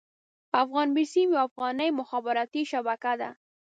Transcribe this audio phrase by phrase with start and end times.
[0.63, 3.29] افغان بيسيم يوه افغاني مخابراتي شبکه ده.